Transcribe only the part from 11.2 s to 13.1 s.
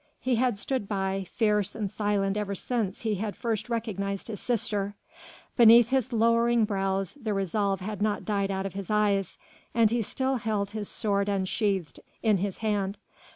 unsheathed in his hand.